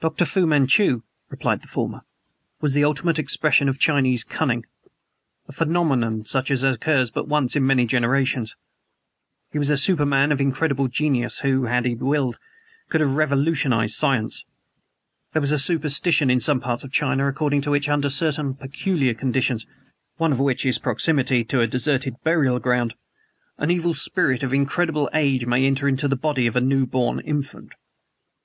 [0.00, 0.26] "Dr.
[0.26, 2.02] Fu Manchu," replied the former,
[2.60, 4.64] "was the ultimate expression of Chinese cunning;
[5.48, 8.54] a phenomenon such as occurs but once in many generations.
[9.50, 12.38] He was a superman of incredible genius, who, had he willed,
[12.90, 14.44] could have revolutionized science.
[15.32, 19.14] There is a superstition in some parts of China according to which, under certain peculiar
[19.14, 19.66] conditions
[20.16, 22.94] (one of which is proximity to a deserted burial ground)
[23.58, 27.18] an evil spirit of incredible age may enter unto the body of a new born
[27.18, 27.72] infant.